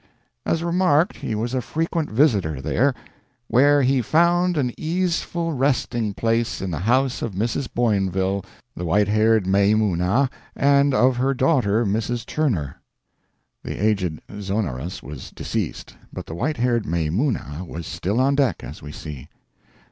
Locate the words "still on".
17.85-18.33